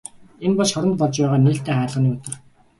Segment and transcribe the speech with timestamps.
[0.45, 2.35] Энэ бол шоронд болж байгаа нээлттэй хаалганы өдөр.